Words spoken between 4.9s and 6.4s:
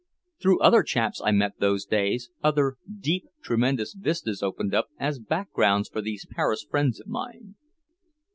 as backgrounds for these